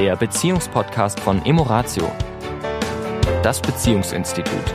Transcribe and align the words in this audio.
der 0.00 0.16
Beziehungspodcast 0.16 1.20
von 1.20 1.44
Emoratio, 1.44 2.10
das 3.42 3.60
Beziehungsinstitut. 3.60 4.74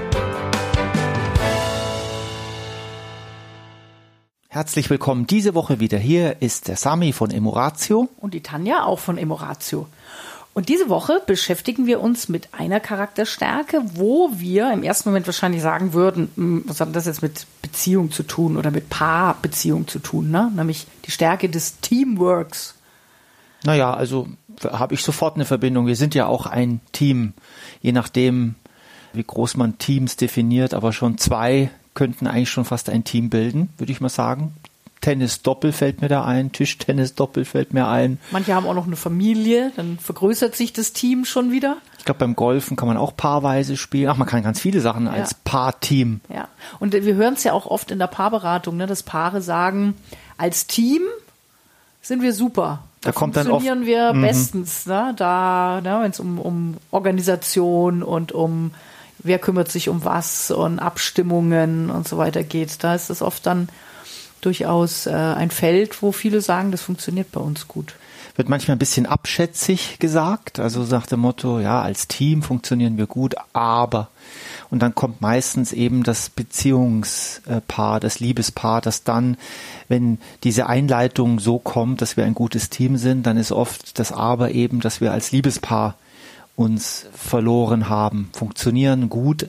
Herzlich 4.49 4.87
willkommen 4.91 5.25
diese 5.25 5.55
Woche 5.55 5.79
wieder. 5.79 5.97
Hier 5.97 6.43
ist 6.43 6.67
der 6.67 6.75
Sami 6.75 7.11
von 7.11 7.31
Emoratio. 7.31 8.07
Und 8.17 8.35
die 8.35 8.43
Tanja 8.43 8.83
auch 8.83 8.99
von 8.99 9.17
Emoratio. 9.17 9.87
Und 10.53 10.69
diese 10.69 10.89
Woche 10.89 11.19
beschäftigen 11.25 11.87
wir 11.87 12.01
uns 12.01 12.29
mit 12.29 12.49
einer 12.53 12.79
Charakterstärke, 12.79 13.81
wo 13.95 14.29
wir 14.35 14.71
im 14.71 14.83
ersten 14.83 15.09
Moment 15.09 15.25
wahrscheinlich 15.25 15.63
sagen 15.63 15.93
würden, 15.93 16.29
hm, 16.35 16.65
was 16.67 16.81
hat 16.81 16.95
das 16.95 17.07
jetzt 17.07 17.23
mit 17.23 17.47
Beziehung 17.63 18.11
zu 18.11 18.21
tun 18.21 18.57
oder 18.57 18.69
mit 18.69 18.91
Paarbeziehung 18.91 19.87
zu 19.87 19.97
tun, 19.97 20.29
ne? 20.29 20.51
nämlich 20.55 20.85
die 21.07 21.11
Stärke 21.11 21.49
des 21.49 21.79
Teamworks. 21.79 22.75
Naja, 23.65 23.91
also 23.91 24.27
habe 24.63 24.93
ich 24.93 25.03
sofort 25.03 25.35
eine 25.35 25.45
Verbindung. 25.45 25.87
Wir 25.87 25.95
sind 25.95 26.15
ja 26.15 26.27
auch 26.27 26.45
ein 26.45 26.81
Team, 26.91 27.33
je 27.81 27.91
nachdem, 27.91 28.55
wie 29.13 29.23
groß 29.23 29.57
man 29.57 29.77
Teams 29.77 30.15
definiert, 30.17 30.73
aber 30.73 30.93
schon 30.93 31.17
zwei 31.17 31.69
könnten 31.93 32.27
eigentlich 32.27 32.49
schon 32.49 32.65
fast 32.65 32.89
ein 32.89 33.03
Team 33.03 33.29
bilden, 33.29 33.69
würde 33.77 33.91
ich 33.91 34.01
mal 34.01 34.09
sagen. 34.09 34.53
Tennis-Doppel 35.05 35.71
fällt 35.71 36.01
mir 36.01 36.07
da 36.07 36.25
ein, 36.25 36.51
Tischtennis-Doppel 36.51 37.45
fällt 37.45 37.73
mir 37.73 37.87
ein. 37.87 38.17
Manche 38.31 38.55
haben 38.55 38.65
auch 38.65 38.73
noch 38.73 38.87
eine 38.87 38.95
Familie, 38.95 39.71
dann 39.75 39.99
vergrößert 39.99 40.55
sich 40.55 40.73
das 40.73 40.93
Team 40.93 41.25
schon 41.25 41.51
wieder. 41.51 41.77
Ich 41.99 42.05
glaube, 42.05 42.19
beim 42.19 42.35
Golfen 42.35 42.75
kann 42.75 42.87
man 42.87 42.97
auch 42.97 43.15
paarweise 43.15 43.77
spielen. 43.77 44.09
Ach, 44.09 44.17
man 44.17 44.27
kann 44.27 44.41
ganz 44.41 44.59
viele 44.59 44.81
Sachen 44.81 45.07
als 45.07 45.31
ja. 45.31 45.37
Paarteam. 45.43 46.21
Ja, 46.33 46.47
und 46.79 46.93
wir 46.93 47.15
hören 47.15 47.35
es 47.35 47.43
ja 47.43 47.53
auch 47.53 47.67
oft 47.67 47.91
in 47.91 47.99
der 47.99 48.07
Paarberatung, 48.07 48.77
ne, 48.77 48.87
dass 48.87 49.03
Paare 49.03 49.43
sagen, 49.43 49.93
als 50.37 50.65
Team 50.65 51.03
sind 52.01 52.23
wir 52.23 52.33
super. 52.33 52.83
Da, 53.05 53.11
da 53.11 53.17
kommt 53.17 53.35
dann 53.35 53.51
oft, 53.51 53.63
wir 53.63 54.13
mhm. 54.13 54.21
bestens, 54.21 54.87
ne? 54.87 55.13
da, 55.15 55.79
ne, 55.81 55.99
wenn 56.01 56.11
es 56.11 56.19
um, 56.19 56.39
um 56.39 56.77
Organisation 56.89 58.01
und 58.01 58.31
um 58.31 58.71
wer 59.19 59.37
kümmert 59.39 59.71
sich 59.71 59.89
um 59.89 60.03
was 60.03 60.49
und 60.49 60.79
Abstimmungen 60.79 61.89
und 61.91 62.07
so 62.07 62.17
weiter 62.17 62.43
geht. 62.43 62.83
Da 62.83 62.95
ist 62.95 63.09
es 63.09 63.21
oft 63.21 63.45
dann 63.45 63.69
durchaus 64.41 65.05
äh, 65.05 65.11
ein 65.11 65.51
Feld, 65.51 66.01
wo 66.01 66.11
viele 66.11 66.41
sagen, 66.41 66.71
das 66.71 66.81
funktioniert 66.81 67.31
bei 67.31 67.41
uns 67.41 67.67
gut. 67.67 67.95
Wird 68.35 68.49
manchmal 68.49 68.75
ein 68.75 68.79
bisschen 68.79 69.05
abschätzig 69.05 69.99
gesagt, 69.99 70.59
also 70.59 70.83
sagt 70.83 71.11
der 71.11 71.17
Motto, 71.17 71.59
ja, 71.59 71.81
als 71.81 72.07
Team 72.07 72.41
funktionieren 72.41 72.97
wir 72.97 73.05
gut, 73.05 73.35
aber 73.53 74.09
und 74.69 74.81
dann 74.81 74.95
kommt 74.95 75.21
meistens 75.21 75.73
eben 75.73 76.03
das 76.03 76.29
Beziehungspaar, 76.29 77.99
das 77.99 78.19
Liebespaar, 78.19 78.81
das 78.81 79.03
dann, 79.03 79.37
wenn 79.87 80.19
diese 80.43 80.67
Einleitung 80.67 81.39
so 81.39 81.59
kommt, 81.59 82.01
dass 82.01 82.17
wir 82.17 82.25
ein 82.25 82.35
gutes 82.35 82.69
Team 82.69 82.97
sind, 82.97 83.25
dann 83.25 83.37
ist 83.37 83.51
oft 83.51 83.99
das 83.99 84.11
Aber 84.11 84.51
eben, 84.51 84.79
dass 84.79 85.01
wir 85.01 85.11
als 85.11 85.31
Liebespaar 85.31 85.95
uns 86.55 87.05
verloren 87.13 87.89
haben, 87.89 88.29
funktionieren 88.33 89.09
gut, 89.09 89.47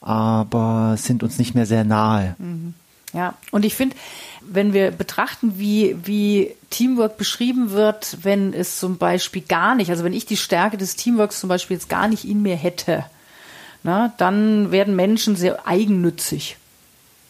aber 0.00 0.96
sind 0.96 1.22
uns 1.22 1.38
nicht 1.38 1.54
mehr 1.54 1.66
sehr 1.66 1.84
nahe. 1.84 2.36
Mhm. 2.38 2.74
Ja, 3.14 3.34
und 3.52 3.64
ich 3.64 3.74
finde, 3.74 3.96
wenn 4.42 4.72
wir 4.74 4.90
betrachten, 4.90 5.58
wie, 5.58 5.96
wie 6.04 6.54
Teamwork 6.68 7.16
beschrieben 7.16 7.70
wird, 7.70 8.18
wenn 8.22 8.52
es 8.52 8.78
zum 8.78 8.98
Beispiel 8.98 9.42
gar 9.42 9.74
nicht, 9.74 9.90
also 9.90 10.04
wenn 10.04 10.12
ich 10.12 10.26
die 10.26 10.36
Stärke 10.36 10.76
des 10.76 10.96
Teamworks 10.96 11.40
zum 11.40 11.48
Beispiel 11.48 11.76
jetzt 11.76 11.88
gar 11.88 12.08
nicht 12.08 12.26
in 12.26 12.42
mir 12.42 12.56
hätte, 12.56 13.04
na, 13.88 14.12
dann 14.18 14.70
werden 14.70 14.94
Menschen 14.96 15.34
sehr 15.34 15.66
eigennützig. 15.66 16.58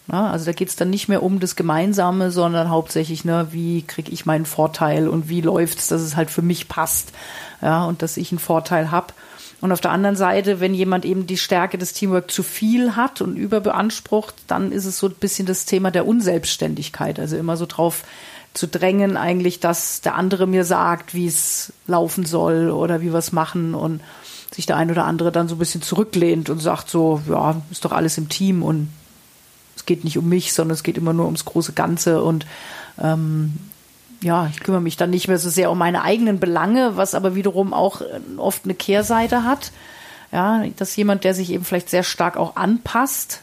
Na, 0.09 0.33
also 0.33 0.47
da 0.47 0.51
geht 0.51 0.69
es 0.69 0.75
dann 0.75 0.91
nicht 0.91 1.07
mehr 1.07 1.23
um 1.23 1.39
das 1.39 1.55
Gemeinsame, 1.55 2.33
sondern 2.33 2.69
hauptsächlich, 2.69 3.25
ne, 3.25 3.47
wie 3.53 3.83
kriege 3.83 4.11
ich 4.11 4.27
meinen 4.27 4.45
Vorteil 4.45 5.07
und 5.07 5.29
wie 5.29 5.41
läuft 5.41 5.79
es, 5.79 5.87
dass 5.87 6.03
es 6.03 6.17
halt 6.17 6.31
für 6.31 6.43
mich 6.43 6.67
passt, 6.67 7.13
ja, 7.63 7.85
und 7.85 8.03
dass 8.03 8.17
ich 8.17 8.33
einen 8.33 8.41
Vorteil 8.41 8.91
habe. 8.91 9.15
Und 9.61 9.71
auf 9.71 9.81
der 9.81 9.93
anderen 9.93 10.17
Seite, 10.17 10.59
wenn 10.59 10.75
jemand 10.75 11.05
eben 11.05 11.29
die 11.29 11.37
Stärke 11.37 11.79
des 11.79 11.93
Teamwork 11.93 12.29
zu 12.29 12.43
viel 12.43 12.97
hat 12.97 13.21
und 13.21 13.37
überbeansprucht, 13.37 14.35
dann 14.49 14.73
ist 14.73 14.85
es 14.85 14.99
so 14.99 15.07
ein 15.07 15.15
bisschen 15.15 15.47
das 15.47 15.65
Thema 15.65 15.93
der 15.93 16.09
Unselbstständigkeit. 16.09 17.21
Also 17.21 17.37
immer 17.37 17.57
so 17.57 17.67
drauf 17.67 18.03
zu 18.53 18.67
drängen, 18.67 19.17
eigentlich, 19.17 19.61
dass 19.61 20.01
der 20.01 20.17
andere 20.17 20.49
mir 20.49 20.65
sagt, 20.65 21.15
wie 21.15 21.29
es 21.29 21.73
laufen 21.87 22.25
soll 22.25 22.71
oder 22.71 23.01
wie 23.01 23.13
wir 23.13 23.19
es 23.21 23.31
machen 23.31 23.77
und 23.77 24.01
sich 24.55 24.67
der 24.67 24.77
ein 24.77 24.91
oder 24.91 25.05
andere 25.05 25.33
dann 25.33 25.49
so 25.49 25.55
ein 25.55 25.59
bisschen 25.59 25.83
zurücklehnt 25.83 26.51
und 26.51 26.61
sagt 26.61 26.91
so, 26.91 27.21
ja, 27.29 27.61
ist 27.71 27.85
doch 27.85 27.93
alles 27.93 28.19
im 28.19 28.29
Team 28.29 28.63
und 28.63 28.89
es 29.77 29.87
geht 29.87 30.05
nicht 30.05 30.19
um 30.19 30.29
mich, 30.29 30.53
sondern 30.53 30.75
es 30.75 30.83
geht 30.83 30.97
immer 30.97 31.13
nur 31.13 31.27
ums 31.27 31.45
große 31.45 31.73
Ganze 31.73 32.23
und 32.23 32.47
ähm, 32.99 33.59
ja, 34.21 34.49
ich 34.49 34.61
kümmere 34.61 34.81
mich 34.81 34.97
dann 34.97 35.11
nicht 35.11 35.29
mehr 35.29 35.39
so 35.39 35.49
sehr 35.49 35.71
um 35.71 35.79
meine 35.79 36.03
eigenen 36.03 36.41
Belange, 36.41 36.97
was 36.97 37.15
aber 37.15 37.35
wiederum 37.35 37.73
auch 37.73 38.01
äh, 38.01 38.21
oft 38.37 38.65
eine 38.65 38.75
Kehrseite 38.75 39.45
hat. 39.45 39.73
Ja, 40.33 40.63
dass 40.77 40.95
jemand, 40.97 41.25
der 41.25 41.33
sich 41.33 41.51
eben 41.51 41.65
vielleicht 41.65 41.89
sehr 41.89 42.03
stark 42.03 42.37
auch 42.37 42.57
anpasst, 42.57 43.43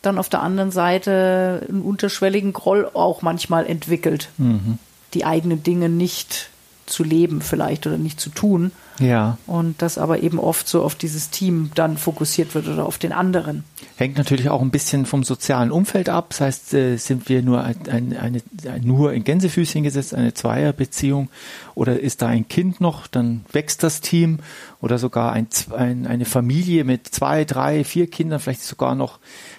dann 0.00 0.18
auf 0.18 0.30
der 0.30 0.42
anderen 0.42 0.70
Seite 0.70 1.66
einen 1.68 1.82
unterschwelligen 1.82 2.54
Groll 2.54 2.88
auch 2.94 3.20
manchmal 3.20 3.66
entwickelt. 3.66 4.30
Mhm. 4.38 4.78
Die 5.12 5.26
eigenen 5.26 5.62
Dinge 5.62 5.88
nicht 5.90 6.48
zu 6.86 7.04
leben 7.04 7.42
vielleicht 7.42 7.86
oder 7.86 7.98
nicht 7.98 8.20
zu 8.20 8.30
tun. 8.30 8.72
Ja. 8.98 9.38
Und 9.46 9.82
das 9.82 9.98
aber 9.98 10.20
eben 10.22 10.38
oft 10.38 10.68
so 10.68 10.82
auf 10.82 10.94
dieses 10.94 11.30
Team 11.30 11.70
dann 11.74 11.98
fokussiert 11.98 12.54
wird 12.54 12.68
oder 12.68 12.86
auf 12.86 12.98
den 12.98 13.12
anderen. 13.12 13.64
Hängt 13.96 14.16
natürlich 14.16 14.48
auch 14.48 14.62
ein 14.62 14.70
bisschen 14.70 15.06
vom 15.06 15.24
sozialen 15.24 15.70
Umfeld 15.70 16.08
ab. 16.08 16.26
Das 16.30 16.40
heißt, 16.40 16.74
äh, 16.74 16.96
sind 16.96 17.28
wir 17.28 17.42
nur 17.42 17.62
ein, 17.62 17.76
eine, 17.88 18.20
eine, 18.20 18.42
nur 18.82 19.12
in 19.12 19.24
Gänsefüßchen 19.24 19.82
gesetzt, 19.82 20.14
eine 20.14 20.34
Zweierbeziehung 20.34 21.28
oder 21.74 22.00
ist 22.00 22.22
da 22.22 22.28
ein 22.28 22.48
Kind 22.48 22.80
noch, 22.80 23.06
dann 23.06 23.44
wächst 23.52 23.82
das 23.82 24.00
Team 24.00 24.38
oder 24.80 24.98
sogar 24.98 25.32
ein, 25.32 25.48
ein, 25.76 26.06
eine 26.06 26.24
Familie 26.24 26.84
mit 26.84 27.06
zwei, 27.08 27.44
drei, 27.44 27.84
vier 27.84 28.08
Kindern, 28.08 28.40
vielleicht 28.40 28.62
sogar 28.62 28.94
noch 28.94 29.18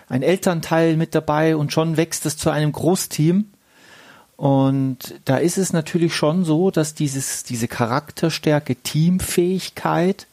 ein 0.10 0.24
Elternteil 0.24 0.98
mit 0.98 1.14
dabei 1.16 1.56
und 1.56 1.72
schon 1.72 1.98
wächst 1.98 2.26
es 2.26 2.38
zu 2.38 2.50
einem 2.50 2.72
Großteam. 2.72 3.46
Und 4.38 5.16
da 5.26 5.38
ist 5.38 5.58
es 5.58 5.74
natürlich 5.74 6.16
schon 6.16 6.46
so, 6.46 6.70
dass 6.70 6.94
dieses, 6.94 7.44
diese 7.44 7.68
Charakterstärke, 7.68 8.76
Teamfähigkeit 8.76 10.28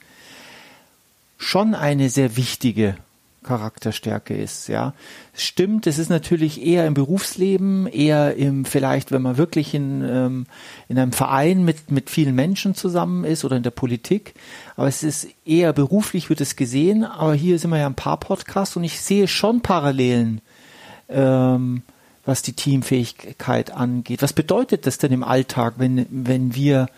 schon 1.39 1.75
eine 1.75 2.11
sehr 2.11 2.37
wichtige 2.37 2.97
Charakterstärke 3.45 4.35
ist, 4.35 4.69
ja. 4.69 4.95
Stimmt, 5.35 5.87
es 5.87 5.99
ist 5.99 6.09
natürlich 6.09 6.65
eher 6.65 6.87
im 6.87 6.95
Berufsleben, 6.95 7.87
eher 7.87 8.37
im, 8.37 8.65
vielleicht, 8.65 9.13
wenn 9.13 9.23
man 9.23 9.37
wirklich 9.37 9.75
in, 9.75 10.03
ähm, 10.03 10.47
in 10.89 10.99
einem 10.99 11.13
Verein 11.13 11.65
mit, 11.65 11.91
mit 11.91 12.11
vielen 12.11 12.35
Menschen 12.35 12.75
zusammen 12.75 13.25
ist 13.25 13.45
oder 13.45 13.57
in 13.57 13.63
der 13.63 13.71
Politik. 13.71 14.35
Aber 14.77 14.89
es 14.89 15.03
ist 15.03 15.29
eher 15.45 15.73
beruflich 15.73 16.31
wird 16.31 16.41
es 16.41 16.57
gesehen. 16.57 17.05
Aber 17.05 17.35
hier 17.35 17.59
sind 17.59 17.71
wir 17.71 17.79
ja 17.79 17.87
ein 17.87 17.95
paar 17.95 18.19
Podcasts 18.19 18.77
und 18.77 18.85
ich 18.85 19.01
sehe 19.01 19.29
schon 19.29 19.61
Parallelen, 19.61 20.41
ähm, 21.09 21.83
was 22.27 22.43
die 22.43 22.53
Teamfähigkeit 22.53 23.71
angeht. 23.73 24.23
Was 24.23 24.33
bedeutet 24.33 24.87
das 24.87 24.99
denn 24.99 25.13
im 25.13 25.25
Alltag, 25.25 25.75
wenn, 25.79 26.07
wenn 26.11 26.55
wir 26.55 26.89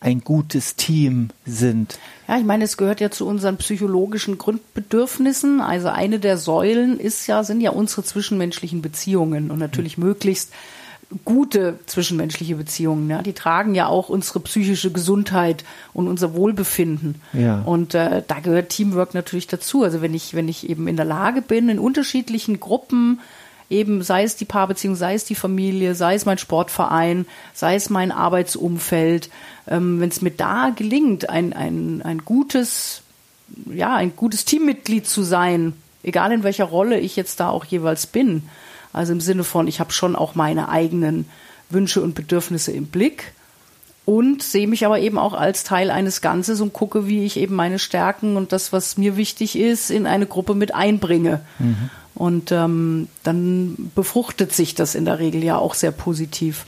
ein 0.00 0.20
gutes 0.20 0.76
Team 0.76 1.30
sind? 1.46 1.98
Ja, 2.28 2.38
ich 2.38 2.44
meine, 2.44 2.64
es 2.64 2.76
gehört 2.76 3.00
ja 3.00 3.10
zu 3.10 3.26
unseren 3.26 3.56
psychologischen 3.56 4.38
Grundbedürfnissen. 4.38 5.60
Also 5.60 5.88
eine 5.88 6.18
der 6.18 6.36
Säulen 6.36 7.00
ist 7.00 7.26
ja, 7.26 7.42
sind 7.44 7.60
ja 7.60 7.70
unsere 7.70 8.04
zwischenmenschlichen 8.04 8.82
Beziehungen 8.82 9.50
und 9.50 9.58
natürlich 9.58 9.96
mhm. 9.96 10.04
möglichst 10.04 10.52
gute 11.24 11.78
zwischenmenschliche 11.86 12.56
Beziehungen. 12.56 13.08
Ja, 13.08 13.22
die 13.22 13.32
tragen 13.32 13.74
ja 13.74 13.86
auch 13.86 14.08
unsere 14.08 14.40
psychische 14.40 14.90
Gesundheit 14.90 15.64
und 15.92 16.08
unser 16.08 16.34
Wohlbefinden. 16.34 17.20
Ja. 17.32 17.62
Und 17.62 17.94
äh, 17.94 18.22
da 18.26 18.40
gehört 18.40 18.70
Teamwork 18.70 19.14
natürlich 19.14 19.46
dazu. 19.46 19.84
Also 19.84 20.02
wenn 20.02 20.14
ich, 20.14 20.34
wenn 20.34 20.48
ich 20.48 20.68
eben 20.68 20.88
in 20.88 20.96
der 20.96 21.04
Lage 21.04 21.42
bin, 21.42 21.68
in 21.68 21.78
unterschiedlichen 21.78 22.58
Gruppen 22.58 23.20
eben 23.70 24.02
sei 24.02 24.22
es 24.22 24.36
die 24.36 24.44
Paarbeziehung, 24.44 24.94
sei 24.96 25.14
es 25.14 25.24
die 25.24 25.34
Familie, 25.34 25.94
sei 25.94 26.14
es 26.14 26.24
mein 26.24 26.38
Sportverein, 26.38 27.26
sei 27.52 27.74
es 27.74 27.90
mein 27.90 28.12
Arbeitsumfeld, 28.12 29.30
ähm, 29.68 30.00
wenn 30.00 30.08
es 30.08 30.22
mir 30.22 30.30
da 30.30 30.70
gelingt, 30.74 31.28
ein, 31.28 31.52
ein, 31.52 32.02
ein 32.02 32.18
gutes, 32.24 33.02
ja, 33.72 33.94
ein 33.94 34.14
gutes 34.14 34.44
Teammitglied 34.44 35.06
zu 35.06 35.22
sein, 35.22 35.72
egal 36.02 36.32
in 36.32 36.42
welcher 36.42 36.66
Rolle 36.66 36.98
ich 37.00 37.16
jetzt 37.16 37.40
da 37.40 37.48
auch 37.48 37.64
jeweils 37.64 38.06
bin, 38.06 38.48
also 38.92 39.12
im 39.12 39.20
Sinne 39.20 39.44
von, 39.44 39.68
ich 39.68 39.80
habe 39.80 39.92
schon 39.92 40.16
auch 40.16 40.34
meine 40.34 40.68
eigenen 40.68 41.28
Wünsche 41.68 42.00
und 42.00 42.14
Bedürfnisse 42.14 42.72
im 42.72 42.86
Blick 42.86 43.32
und 44.06 44.42
sehe 44.42 44.68
mich 44.68 44.86
aber 44.86 45.00
eben 45.00 45.18
auch 45.18 45.34
als 45.34 45.64
Teil 45.64 45.90
eines 45.90 46.20
Ganzes 46.20 46.60
und 46.60 46.72
gucke, 46.72 47.08
wie 47.08 47.24
ich 47.24 47.36
eben 47.36 47.56
meine 47.56 47.80
Stärken 47.80 48.36
und 48.36 48.52
das, 48.52 48.72
was 48.72 48.96
mir 48.96 49.16
wichtig 49.16 49.58
ist, 49.58 49.90
in 49.90 50.06
eine 50.06 50.26
Gruppe 50.26 50.54
mit 50.54 50.74
einbringe. 50.74 51.40
Mhm. 51.58 51.90
Und 52.16 52.50
ähm, 52.50 53.08
dann 53.22 53.92
befruchtet 53.94 54.52
sich 54.52 54.74
das 54.74 54.94
in 54.94 55.04
der 55.04 55.18
Regel 55.18 55.44
ja 55.44 55.58
auch 55.58 55.74
sehr 55.74 55.92
positiv. 55.92 56.64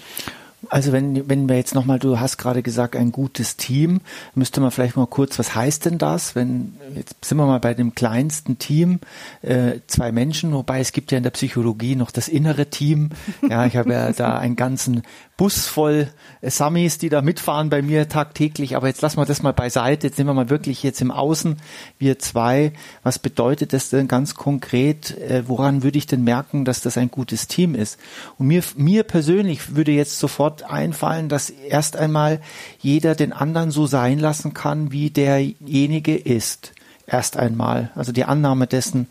Also 0.70 0.92
wenn, 0.92 1.28
wenn 1.28 1.48
wir 1.48 1.56
jetzt 1.56 1.74
nochmal, 1.74 2.00
du 2.00 2.18
hast 2.18 2.36
gerade 2.36 2.64
gesagt, 2.64 2.96
ein 2.96 3.12
gutes 3.12 3.56
Team, 3.56 4.00
müsste 4.34 4.60
man 4.60 4.72
vielleicht 4.72 4.96
mal 4.96 5.06
kurz, 5.06 5.38
was 5.38 5.54
heißt 5.54 5.84
denn 5.84 5.98
das? 5.98 6.34
Wenn, 6.34 6.74
jetzt 6.96 7.24
sind 7.24 7.38
wir 7.38 7.46
mal 7.46 7.60
bei 7.60 7.74
dem 7.74 7.94
kleinsten 7.94 8.58
Team, 8.58 8.98
äh, 9.42 9.80
zwei 9.86 10.10
Menschen, 10.10 10.52
wobei 10.52 10.80
es 10.80 10.90
gibt 10.90 11.12
ja 11.12 11.18
in 11.18 11.22
der 11.22 11.30
Psychologie 11.30 11.94
noch 11.94 12.10
das 12.10 12.28
innere 12.28 12.66
Team. 12.66 13.10
Ja, 13.48 13.64
ich 13.64 13.76
habe 13.76 13.92
ja 13.92 14.12
da 14.12 14.36
einen 14.38 14.56
ganzen 14.56 15.02
Bus 15.38 15.66
voll 15.66 16.08
Samis, 16.42 16.98
die 16.98 17.08
da 17.08 17.22
mitfahren 17.22 17.70
bei 17.70 17.80
mir 17.80 18.08
tagtäglich. 18.08 18.76
Aber 18.76 18.88
jetzt 18.88 19.00
lassen 19.00 19.16
wir 19.16 19.24
das 19.24 19.42
mal 19.42 19.52
beiseite. 19.52 20.08
Jetzt 20.08 20.18
nehmen 20.18 20.30
wir 20.30 20.34
mal 20.34 20.50
wirklich 20.50 20.82
jetzt 20.82 21.00
im 21.00 21.12
Außen, 21.12 21.56
wir 21.98 22.18
zwei. 22.18 22.72
Was 23.04 23.18
bedeutet 23.20 23.72
das 23.72 23.88
denn 23.88 24.08
ganz 24.08 24.34
konkret? 24.34 25.16
Äh, 25.16 25.44
woran 25.46 25.82
würde 25.84 25.96
ich 25.96 26.06
denn 26.06 26.24
merken, 26.24 26.64
dass 26.64 26.80
das 26.80 26.98
ein 26.98 27.10
gutes 27.10 27.46
Team 27.46 27.76
ist? 27.76 27.98
Und 28.36 28.48
mir, 28.48 28.62
mir 28.76 29.04
persönlich 29.04 29.76
würde 29.76 29.92
jetzt 29.92 30.18
sofort 30.18 30.47
einfallen, 30.68 31.28
dass 31.28 31.50
erst 31.50 31.96
einmal 31.96 32.40
jeder 32.80 33.14
den 33.14 33.32
anderen 33.32 33.70
so 33.70 33.86
sein 33.86 34.18
lassen 34.18 34.54
kann, 34.54 34.92
wie 34.92 35.10
derjenige 35.10 36.16
ist 36.16 36.72
erst 37.08 37.36
einmal. 37.36 37.90
Also 37.94 38.12
die 38.12 38.24
Annahme 38.24 38.66
dessen, 38.66 39.08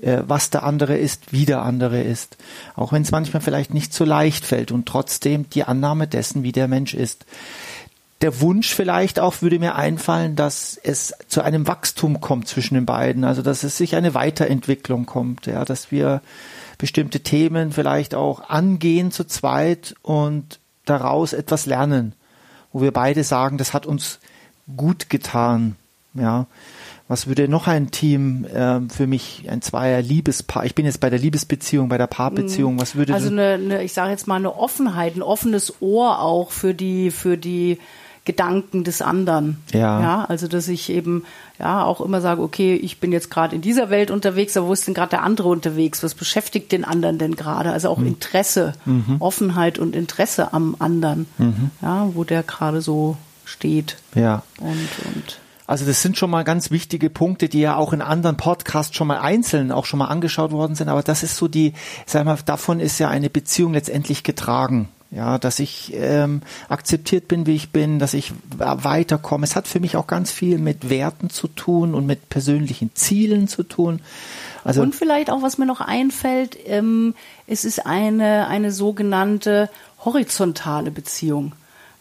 äh, 0.00 0.22
was 0.26 0.50
der 0.50 0.64
andere 0.64 0.96
ist, 0.96 1.32
wie 1.32 1.44
der 1.44 1.62
andere 1.62 2.02
ist. 2.02 2.36
Auch 2.74 2.92
wenn 2.92 3.02
es 3.02 3.10
manchmal 3.10 3.42
vielleicht 3.42 3.74
nicht 3.74 3.92
so 3.92 4.04
leicht 4.04 4.44
fällt 4.44 4.72
und 4.72 4.86
trotzdem 4.86 5.48
die 5.50 5.64
Annahme 5.64 6.08
dessen, 6.08 6.42
wie 6.42 6.52
der 6.52 6.68
Mensch 6.68 6.94
ist. 6.94 7.26
Der 8.22 8.40
Wunsch 8.40 8.74
vielleicht 8.74 9.20
auch 9.20 9.42
würde 9.42 9.58
mir 9.58 9.74
einfallen, 9.74 10.36
dass 10.36 10.80
es 10.82 11.12
zu 11.28 11.42
einem 11.42 11.66
Wachstum 11.66 12.20
kommt 12.20 12.48
zwischen 12.48 12.74
den 12.74 12.86
beiden, 12.86 13.24
also 13.24 13.42
dass 13.42 13.64
es 13.64 13.76
sich 13.76 13.96
eine 13.96 14.14
Weiterentwicklung 14.14 15.04
kommt, 15.04 15.46
ja, 15.46 15.64
dass 15.64 15.90
wir 15.90 16.22
bestimmte 16.78 17.20
Themen 17.20 17.72
vielleicht 17.72 18.14
auch 18.14 18.48
angehen 18.48 19.10
zu 19.10 19.24
zweit 19.24 19.94
und 20.02 20.58
daraus 20.84 21.32
etwas 21.32 21.66
lernen, 21.66 22.14
wo 22.72 22.80
wir 22.80 22.92
beide 22.92 23.24
sagen, 23.24 23.58
das 23.58 23.72
hat 23.72 23.86
uns 23.86 24.18
gut 24.76 25.10
getan, 25.10 25.76
ja. 26.14 26.46
Was 27.06 27.26
würde 27.26 27.48
noch 27.48 27.66
ein 27.66 27.90
Team 27.90 28.46
äh, 28.46 28.80
für 28.88 29.06
mich, 29.06 29.44
ein 29.50 29.60
zweier 29.60 30.00
Liebespaar, 30.00 30.64
ich 30.64 30.74
bin 30.74 30.86
jetzt 30.86 31.00
bei 31.00 31.10
der 31.10 31.18
Liebesbeziehung, 31.18 31.90
bei 31.90 31.98
der 31.98 32.06
Paarbeziehung, 32.06 32.80
was 32.80 32.96
würde 32.96 33.12
Also 33.12 33.28
eine, 33.28 33.52
eine 33.54 33.82
ich 33.82 33.92
sage 33.92 34.10
jetzt 34.10 34.26
mal 34.26 34.36
eine 34.36 34.56
Offenheit, 34.56 35.14
ein 35.14 35.22
offenes 35.22 35.82
Ohr 35.82 36.20
auch 36.20 36.50
für 36.50 36.72
die, 36.72 37.10
für 37.10 37.36
die 37.36 37.78
Gedanken 38.24 38.84
des 38.84 39.02
anderen. 39.02 39.58
Ja. 39.72 40.00
ja. 40.00 40.24
Also 40.24 40.48
dass 40.48 40.68
ich 40.68 40.90
eben 40.90 41.24
ja 41.58 41.84
auch 41.84 42.00
immer 42.00 42.20
sage, 42.20 42.42
okay, 42.42 42.74
ich 42.74 42.98
bin 42.98 43.12
jetzt 43.12 43.30
gerade 43.30 43.54
in 43.54 43.60
dieser 43.60 43.90
Welt 43.90 44.10
unterwegs, 44.10 44.56
aber 44.56 44.68
wo 44.68 44.72
ist 44.72 44.86
denn 44.86 44.94
gerade 44.94 45.10
der 45.10 45.22
andere 45.22 45.48
unterwegs? 45.48 46.02
Was 46.02 46.14
beschäftigt 46.14 46.72
den 46.72 46.84
anderen 46.84 47.18
denn 47.18 47.36
gerade? 47.36 47.72
Also 47.72 47.90
auch 47.90 47.98
mhm. 47.98 48.08
Interesse, 48.08 48.72
mhm. 48.86 49.16
Offenheit 49.20 49.78
und 49.78 49.94
Interesse 49.94 50.52
am 50.52 50.76
anderen, 50.78 51.26
mhm. 51.38 51.70
ja, 51.82 52.08
wo 52.14 52.24
der 52.24 52.42
gerade 52.42 52.80
so 52.80 53.16
steht. 53.44 53.96
Ja. 54.14 54.42
Und, 54.58 54.88
und 55.04 55.38
also 55.66 55.86
das 55.86 56.02
sind 56.02 56.18
schon 56.18 56.30
mal 56.30 56.44
ganz 56.44 56.70
wichtige 56.70 57.08
Punkte, 57.08 57.48
die 57.48 57.60
ja 57.60 57.76
auch 57.76 57.92
in 57.92 58.02
anderen 58.02 58.36
Podcasts 58.36 58.94
schon 58.94 59.06
mal 59.06 59.18
einzeln 59.18 59.72
auch 59.72 59.86
schon 59.86 59.98
mal 59.98 60.08
angeschaut 60.08 60.50
worden 60.50 60.74
sind. 60.74 60.88
Aber 60.88 61.02
das 61.02 61.22
ist 61.22 61.36
so 61.36 61.48
die, 61.48 61.72
sag 62.06 62.26
mal, 62.26 62.38
davon 62.44 62.80
ist 62.80 62.98
ja 62.98 63.08
eine 63.08 63.30
Beziehung 63.30 63.72
letztendlich 63.72 64.24
getragen. 64.24 64.88
Ja, 65.14 65.38
dass 65.38 65.60
ich 65.60 65.92
ähm, 65.94 66.42
akzeptiert 66.68 67.28
bin, 67.28 67.46
wie 67.46 67.54
ich 67.54 67.70
bin, 67.70 68.00
dass 68.00 68.14
ich 68.14 68.32
weiterkomme. 68.58 69.44
Es 69.44 69.54
hat 69.54 69.68
für 69.68 69.78
mich 69.78 69.96
auch 69.96 70.08
ganz 70.08 70.32
viel 70.32 70.58
mit 70.58 70.90
Werten 70.90 71.30
zu 71.30 71.46
tun 71.46 71.94
und 71.94 72.04
mit 72.04 72.28
persönlichen 72.30 72.90
Zielen 72.94 73.46
zu 73.46 73.62
tun. 73.62 74.00
Also 74.64 74.82
und 74.82 74.94
vielleicht 74.94 75.30
auch, 75.30 75.42
was 75.42 75.56
mir 75.56 75.66
noch 75.66 75.80
einfällt, 75.80 76.56
ähm, 76.66 77.14
es 77.46 77.64
ist 77.64 77.86
eine, 77.86 78.48
eine 78.48 78.72
sogenannte 78.72 79.70
horizontale 80.04 80.90
Beziehung. 80.90 81.52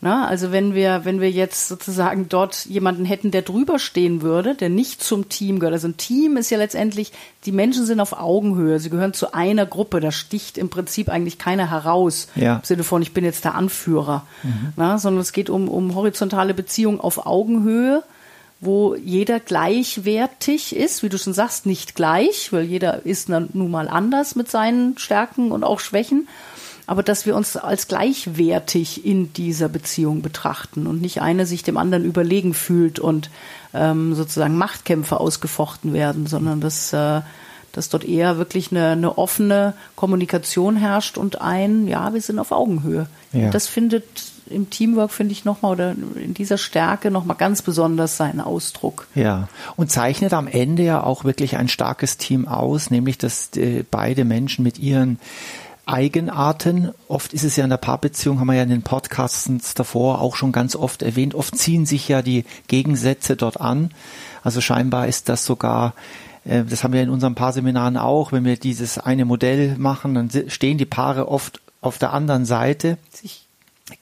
Na, 0.03 0.27
also 0.27 0.51
wenn 0.51 0.75
wir, 0.75 1.05
wenn 1.05 1.21
wir 1.21 1.31
jetzt 1.31 1.69
sozusagen 1.69 2.27
dort 2.27 2.65
jemanden 2.65 3.05
hätten, 3.05 3.31
der 3.31 3.41
drüber 3.41 3.79
stehen 3.79 4.21
würde, 4.21 4.53
der 4.53 4.67
nicht 4.67 5.01
zum 5.01 5.29
Team 5.29 5.59
gehört. 5.59 5.75
Also 5.75 5.87
ein 5.87 5.95
Team 5.95 6.35
ist 6.35 6.49
ja 6.49 6.57
letztendlich, 6.57 7.13
die 7.45 7.53
Menschen 7.53 7.85
sind 7.85 8.01
auf 8.01 8.11
Augenhöhe, 8.11 8.79
sie 8.79 8.89
gehören 8.89 9.13
zu 9.13 9.33
einer 9.33 9.65
Gruppe, 9.65 10.01
da 10.01 10.11
sticht 10.11 10.57
im 10.57 10.69
Prinzip 10.69 11.07
eigentlich 11.07 11.37
keiner 11.37 11.71
heraus. 11.71 12.27
Ja. 12.35 12.57
Im 12.57 12.63
Sinne 12.65 12.83
von, 12.83 13.01
ich 13.01 13.13
bin 13.13 13.23
jetzt 13.23 13.45
der 13.45 13.55
Anführer. 13.55 14.27
Mhm. 14.43 14.73
Na, 14.75 14.97
sondern 14.97 15.21
es 15.21 15.31
geht 15.31 15.49
um, 15.49 15.69
um 15.69 15.95
horizontale 15.95 16.53
Beziehungen 16.53 16.99
auf 16.99 17.25
Augenhöhe 17.25 18.03
wo 18.65 18.95
jeder 18.95 19.41
gleichwertig 19.41 20.73
ist, 20.73 21.03
wie 21.03 21.09
du 21.09 21.17
schon 21.17 21.33
sagst, 21.33 21.65
nicht 21.65 21.95
gleich, 21.95 22.53
weil 22.53 22.63
jeder 22.63 23.05
ist 23.05 23.27
nun 23.27 23.71
mal 23.71 23.89
anders 23.89 24.35
mit 24.35 24.49
seinen 24.49 24.97
Stärken 24.97 25.51
und 25.51 25.65
auch 25.65 25.81
Schwächen 25.81 26.29
aber 26.85 27.03
dass 27.03 27.25
wir 27.25 27.35
uns 27.35 27.55
als 27.55 27.87
gleichwertig 27.87 29.05
in 29.05 29.33
dieser 29.33 29.69
Beziehung 29.69 30.21
betrachten 30.21 30.87
und 30.87 31.01
nicht 31.01 31.21
einer 31.21 31.45
sich 31.45 31.63
dem 31.63 31.77
anderen 31.77 32.03
überlegen 32.03 32.53
fühlt 32.53 32.99
und 32.99 33.29
ähm, 33.73 34.13
sozusagen 34.15 34.57
Machtkämpfe 34.57 35.19
ausgefochten 35.19 35.93
werden, 35.93 36.27
sondern 36.27 36.61
dass, 36.61 36.91
äh, 36.93 37.21
dass 37.71 37.89
dort 37.89 38.03
eher 38.03 38.37
wirklich 38.37 38.71
eine, 38.71 38.89
eine 38.89 39.17
offene 39.17 39.73
Kommunikation 39.95 40.75
herrscht 40.75 41.17
und 41.17 41.41
ein, 41.41 41.87
ja, 41.87 42.13
wir 42.13 42.21
sind 42.21 42.39
auf 42.39 42.51
Augenhöhe. 42.51 43.07
Ja. 43.31 43.49
Das 43.49 43.67
findet 43.67 44.05
im 44.49 44.69
Teamwork, 44.69 45.11
finde 45.11 45.31
ich, 45.31 45.45
nochmal 45.45 45.71
oder 45.71 45.95
in 46.15 46.33
dieser 46.33 46.57
Stärke 46.57 47.11
nochmal 47.11 47.37
ganz 47.37 47.61
besonders 47.61 48.17
seinen 48.17 48.41
Ausdruck. 48.41 49.07
Ja, 49.15 49.47
und 49.75 49.89
zeichnet 49.89 50.33
am 50.33 50.47
Ende 50.47 50.83
ja 50.83 51.01
auch 51.01 51.23
wirklich 51.23 51.55
ein 51.57 51.69
starkes 51.69 52.17
Team 52.17 52.47
aus, 52.47 52.91
nämlich 52.91 53.17
dass 53.17 53.55
äh, 53.55 53.83
beide 53.89 54.25
Menschen 54.25 54.63
mit 54.63 54.79
ihren 54.79 55.17
Eigenarten. 55.85 56.91
Oft 57.07 57.33
ist 57.33 57.43
es 57.43 57.55
ja 57.55 57.63
in 57.63 57.69
der 57.69 57.77
Paarbeziehung, 57.77 58.39
haben 58.39 58.47
wir 58.47 58.55
ja 58.55 58.63
in 58.63 58.69
den 58.69 58.83
Podcasts 58.83 59.73
davor 59.73 60.21
auch 60.21 60.35
schon 60.35 60.51
ganz 60.51 60.75
oft 60.75 61.01
erwähnt, 61.01 61.35
oft 61.35 61.57
ziehen 61.57 61.85
sich 61.85 62.07
ja 62.07 62.21
die 62.21 62.45
Gegensätze 62.67 63.35
dort 63.35 63.59
an. 63.59 63.91
Also 64.43 64.61
scheinbar 64.61 65.07
ist 65.07 65.29
das 65.29 65.45
sogar, 65.45 65.93
äh, 66.45 66.63
das 66.63 66.83
haben 66.83 66.93
wir 66.93 67.01
in 67.01 67.09
unseren 67.09 67.35
Paarseminaren 67.35 67.97
auch, 67.97 68.31
wenn 68.31 68.45
wir 68.45 68.57
dieses 68.57 68.97
eine 68.97 69.25
Modell 69.25 69.77
machen, 69.77 70.13
dann 70.13 70.29
stehen 70.47 70.77
die 70.77 70.85
Paare 70.85 71.27
oft 71.27 71.61
auf 71.81 71.97
der 71.97 72.13
anderen 72.13 72.45
Seite. 72.45 72.97
Sich 73.11 73.43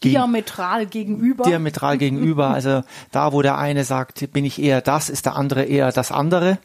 diametral 0.04 0.86
gegenüber. 0.86 1.44
Diametral 1.44 1.98
gegenüber. 1.98 2.51
Also 2.51 2.83
da, 3.12 3.33
wo 3.33 3.42
der 3.42 3.57
eine 3.57 3.83
sagt, 3.83 4.31
bin 4.31 4.45
ich 4.45 4.62
eher 4.62 4.81
das, 4.81 5.10
ist 5.10 5.25
der 5.25 5.36
andere 5.36 5.63
eher 5.63 5.92
das 5.92 6.12
andere. 6.12 6.60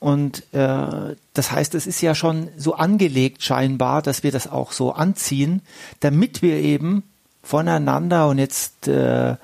Und 0.00 0.42
äh, 0.54 1.14
das 1.34 1.52
heißt, 1.52 1.74
es 1.74 1.86
ist 1.86 2.00
ja 2.00 2.14
schon 2.14 2.48
so 2.56 2.74
angelegt 2.74 3.42
scheinbar, 3.42 4.00
dass 4.00 4.22
wir 4.22 4.32
das 4.32 4.50
auch 4.50 4.72
so 4.72 4.92
anziehen, 4.92 5.60
damit 6.00 6.40
wir 6.40 6.56
eben 6.56 7.04
voneinander 7.42 8.28
und 8.28 8.38
jetzt 8.38 8.88
äh, 8.88 9.36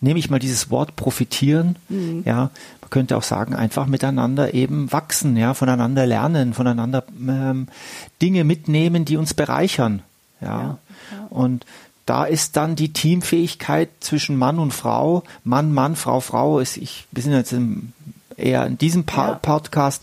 nehme 0.00 0.18
ich 0.18 0.30
mal 0.30 0.38
dieses 0.38 0.70
Wort 0.70 0.96
profitieren, 0.96 1.76
mhm. 1.88 2.22
ja, 2.24 2.50
man 2.80 2.90
könnte 2.90 3.16
auch 3.16 3.22
sagen, 3.24 3.54
einfach 3.54 3.86
miteinander 3.86 4.54
eben 4.54 4.92
wachsen, 4.92 5.36
ja, 5.36 5.52
voneinander 5.54 6.06
lernen, 6.06 6.54
voneinander 6.54 7.04
ähm, 7.26 7.66
Dinge 8.22 8.44
mitnehmen, 8.44 9.04
die 9.04 9.16
uns 9.16 9.34
bereichern, 9.34 10.02
ja. 10.40 10.46
ja, 10.46 10.78
ja. 11.10 11.26
Und 11.30 11.66
da 12.06 12.24
ist 12.24 12.56
dann 12.56 12.76
die 12.76 12.92
Teamfähigkeit 12.92 13.88
zwischen 14.00 14.36
Mann 14.36 14.58
und 14.58 14.72
Frau, 14.72 15.24
Mann, 15.42 15.72
Mann, 15.72 15.96
Frau, 15.96 16.20
Frau, 16.20 16.58
ist, 16.60 16.76
ich, 16.76 17.06
wir 17.12 17.22
sind 17.22 17.32
jetzt 17.32 17.52
im 17.52 17.92
eher 18.36 18.66
in 18.66 18.78
diesem 18.78 19.04
pa 19.04 19.28
ja. 19.28 19.34
Podcast, 19.34 20.02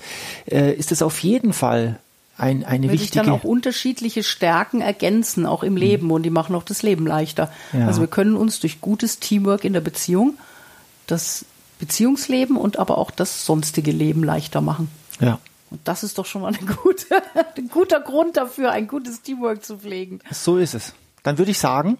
äh, 0.49 0.73
ist 0.73 0.91
es 0.91 1.01
auf 1.01 1.19
jeden 1.19 1.53
Fall 1.53 1.99
ein, 2.37 2.63
eine 2.63 2.87
Würde 2.87 2.93
wichtige. 2.93 3.19
Ich 3.19 3.25
dann 3.25 3.29
auch 3.29 3.43
unterschiedliche 3.43 4.23
Stärken 4.23 4.81
ergänzen, 4.81 5.45
auch 5.45 5.63
im 5.63 5.77
Leben 5.77 6.07
mhm. 6.07 6.11
und 6.11 6.23
die 6.23 6.29
machen 6.29 6.55
auch 6.55 6.63
das 6.63 6.81
Leben 6.81 7.05
leichter. 7.05 7.51
Ja. 7.73 7.87
Also 7.87 8.01
wir 8.01 8.07
können 8.07 8.35
uns 8.35 8.59
durch 8.59 8.81
gutes 8.81 9.19
Teamwork 9.19 9.63
in 9.63 9.73
der 9.73 9.81
Beziehung 9.81 10.37
das 11.07 11.45
Beziehungsleben 11.79 12.57
und 12.57 12.79
aber 12.79 12.97
auch 12.97 13.11
das 13.11 13.45
sonstige 13.45 13.91
Leben 13.91 14.23
leichter 14.23 14.61
machen. 14.61 14.89
Ja. 15.19 15.39
Und 15.69 15.81
das 15.85 16.03
ist 16.03 16.17
doch 16.17 16.25
schon 16.25 16.41
mal 16.41 16.53
gute, 16.83 17.05
ein 17.57 17.69
guter 17.69 17.99
Grund 17.99 18.37
dafür, 18.37 18.71
ein 18.71 18.87
gutes 18.87 19.21
Teamwork 19.21 19.63
zu 19.63 19.77
pflegen. 19.77 20.19
So 20.31 20.57
ist 20.57 20.73
es. 20.73 20.93
Dann 21.23 21.37
würde 21.37 21.51
ich 21.51 21.59
sagen, 21.59 21.97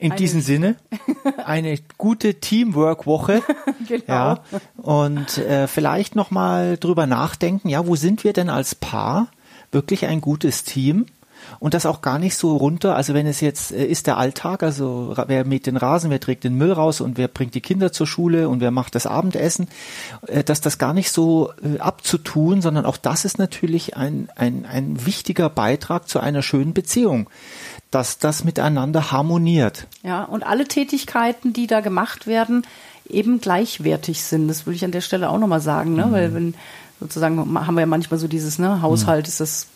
in 0.00 0.16
diesem 0.16 0.40
Sinne, 0.40 0.76
eine 1.44 1.78
gute 1.98 2.40
Teamwork-Woche. 2.40 3.42
genau. 3.88 4.02
Ja, 4.08 4.42
und 4.78 5.38
äh, 5.38 5.68
vielleicht 5.68 6.16
nochmal 6.16 6.78
drüber 6.78 7.06
nachdenken, 7.06 7.68
ja, 7.68 7.86
wo 7.86 7.96
sind 7.96 8.24
wir 8.24 8.32
denn 8.32 8.48
als 8.48 8.74
Paar 8.74 9.28
wirklich 9.70 10.06
ein 10.06 10.20
gutes 10.20 10.64
Team? 10.64 11.06
Und 11.58 11.74
das 11.74 11.86
auch 11.86 12.02
gar 12.02 12.18
nicht 12.18 12.36
so 12.36 12.56
runter, 12.56 12.96
also 12.96 13.14
wenn 13.14 13.26
es 13.26 13.40
jetzt 13.40 13.72
äh, 13.72 13.84
ist 13.84 14.06
der 14.06 14.16
Alltag, 14.16 14.62
also 14.62 15.14
wer 15.26 15.44
mäht 15.44 15.66
den 15.66 15.76
Rasen, 15.76 16.10
wer 16.10 16.20
trägt 16.20 16.44
den 16.44 16.54
Müll 16.54 16.72
raus 16.72 17.00
und 17.00 17.18
wer 17.18 17.28
bringt 17.28 17.54
die 17.54 17.60
Kinder 17.60 17.92
zur 17.92 18.06
Schule 18.06 18.48
und 18.48 18.60
wer 18.60 18.70
macht 18.70 18.94
das 18.94 19.06
Abendessen, 19.06 19.68
äh, 20.26 20.44
dass 20.44 20.60
das 20.60 20.78
gar 20.78 20.94
nicht 20.94 21.10
so 21.10 21.52
äh, 21.62 21.78
abzutun, 21.78 22.62
sondern 22.62 22.86
auch 22.86 22.96
das 22.96 23.24
ist 23.24 23.38
natürlich 23.38 23.96
ein, 23.96 24.28
ein, 24.36 24.64
ein 24.66 25.06
wichtiger 25.06 25.48
Beitrag 25.48 26.08
zu 26.08 26.20
einer 26.20 26.42
schönen 26.42 26.74
Beziehung 26.74 27.28
dass 27.90 28.18
das 28.18 28.44
miteinander 28.44 29.10
harmoniert. 29.10 29.88
Ja, 30.04 30.22
und 30.22 30.44
alle 30.44 30.66
Tätigkeiten, 30.66 31.52
die 31.52 31.66
da 31.66 31.80
gemacht 31.80 32.28
werden, 32.28 32.64
eben 33.08 33.40
gleichwertig 33.40 34.22
sind. 34.22 34.48
Das 34.48 34.66
will 34.66 34.74
ich 34.74 34.84
an 34.84 34.92
der 34.92 35.00
Stelle 35.00 35.28
auch 35.28 35.38
nochmal 35.38 35.60
sagen, 35.60 35.94
ne? 35.94 36.06
Mhm. 36.06 36.12
weil 36.12 36.34
wenn 36.34 36.54
sozusagen 37.00 37.38
haben 37.38 37.74
wir 37.74 37.80
ja 37.80 37.86
manchmal 37.86 38.20
so 38.20 38.28
dieses, 38.28 38.58
ne, 38.58 38.82
Haushalt 38.82 39.26
mhm. 39.26 39.28
ist 39.28 39.40
das 39.40 39.66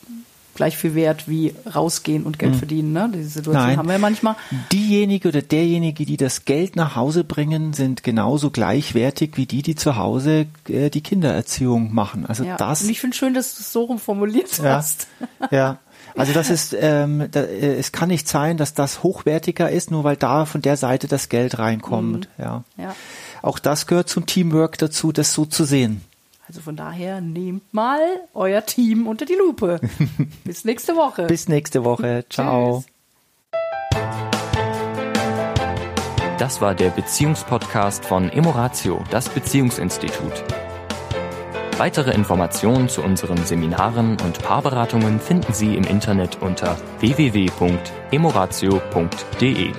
gleich 0.54 0.76
viel 0.76 0.94
wert 0.94 1.28
wie 1.28 1.54
rausgehen 1.74 2.24
und 2.24 2.38
Geld 2.38 2.52
mhm. 2.52 2.58
verdienen. 2.58 2.92
Ne? 2.92 3.10
Diese 3.14 3.28
Situation 3.28 3.66
Nein. 3.66 3.76
haben 3.76 3.88
wir 3.88 3.94
ja 3.94 3.98
manchmal. 3.98 4.36
Diejenige 4.72 5.28
oder 5.28 5.42
derjenige, 5.42 6.04
die 6.04 6.16
das 6.16 6.44
Geld 6.44 6.76
nach 6.76 6.96
Hause 6.96 7.24
bringen, 7.24 7.72
sind 7.72 8.02
genauso 8.02 8.50
gleichwertig 8.50 9.32
wie 9.36 9.46
die, 9.46 9.62
die 9.62 9.74
zu 9.74 9.96
Hause 9.96 10.46
äh, 10.68 10.90
die 10.90 11.02
Kindererziehung 11.02 11.94
machen. 11.94 12.26
Also 12.26 12.44
ja. 12.44 12.56
das. 12.56 12.82
Und 12.82 12.90
ich 12.90 13.00
finde 13.00 13.16
schön, 13.16 13.34
dass 13.34 13.54
du 13.54 13.60
es 13.60 13.72
so 13.72 13.84
rum 13.84 13.98
formuliert 13.98 14.58
ja. 14.58 14.76
hast. 14.76 15.08
Ja. 15.50 15.78
Also 16.16 16.32
das 16.32 16.48
ist, 16.48 16.76
ähm, 16.78 17.28
da, 17.30 17.40
äh, 17.40 17.76
es 17.76 17.92
kann 17.92 18.08
nicht 18.08 18.28
sein, 18.28 18.56
dass 18.56 18.74
das 18.74 19.02
hochwertiger 19.02 19.70
ist, 19.70 19.90
nur 19.90 20.04
weil 20.04 20.16
da 20.16 20.46
von 20.46 20.62
der 20.62 20.76
Seite 20.76 21.08
das 21.08 21.28
Geld 21.28 21.58
reinkommt. 21.58 22.28
Mhm. 22.38 22.44
Ja. 22.44 22.64
ja. 22.76 22.94
Auch 23.42 23.58
das 23.58 23.86
gehört 23.86 24.08
zum 24.08 24.26
Teamwork 24.26 24.78
dazu, 24.78 25.12
das 25.12 25.32
so 25.32 25.44
zu 25.44 25.64
sehen. 25.64 26.02
Also 26.46 26.60
von 26.60 26.76
daher 26.76 27.22
nehmt 27.22 27.72
mal 27.72 28.00
euer 28.34 28.66
Team 28.66 29.06
unter 29.06 29.24
die 29.24 29.34
Lupe. 29.34 29.80
Bis 30.44 30.64
nächste 30.64 30.94
Woche. 30.94 31.26
Bis 31.26 31.48
nächste 31.48 31.84
Woche. 31.84 32.26
Ciao. 32.28 32.84
Das 36.38 36.60
war 36.60 36.74
der 36.74 36.90
Beziehungspodcast 36.90 38.04
von 38.04 38.28
Emoratio, 38.28 39.02
das 39.10 39.30
Beziehungsinstitut. 39.30 40.44
Weitere 41.78 42.12
Informationen 42.12 42.88
zu 42.88 43.02
unseren 43.02 43.38
Seminaren 43.38 44.20
und 44.20 44.42
Paarberatungen 44.42 45.20
finden 45.20 45.52
Sie 45.52 45.76
im 45.76 45.84
Internet 45.84 46.42
unter 46.42 46.76
www.emoratio.de. 47.00 49.72